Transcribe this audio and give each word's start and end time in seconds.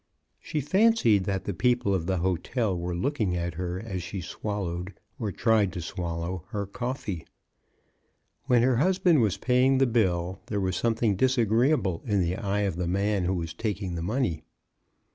She 0.39 0.61
fancied 0.61 1.25
that 1.25 1.43
the 1.43 1.53
people 1.53 1.93
of 1.93 2.07
the 2.07 2.17
hotel 2.17 2.75
were 2.75 2.95
looking 2.95 3.37
at 3.37 3.53
her 3.53 3.79
as 3.79 4.01
she 4.01 4.19
swallowed, 4.19 4.95
or 5.19 5.31
tried 5.31 5.71
to 5.73 5.79
swallow, 5.81 6.43
her 6.47 6.65
coffee. 6.65 7.23
When 8.45 8.63
her 8.63 8.77
husband 8.77 9.21
was 9.21 9.37
paying 9.37 9.77
the 9.77 9.85
bill 9.85 10.41
there 10.47 10.59
was 10.59 10.75
something 10.75 11.17
dis 11.17 11.37
agreeable 11.37 12.01
in 12.07 12.19
the 12.19 12.35
eye 12.35 12.61
of 12.61 12.77
the 12.77 12.87
man 12.87 13.25
who 13.25 13.35
was 13.35 13.53
taking 13.53 13.93
the 13.93 14.01
money. 14.01 14.41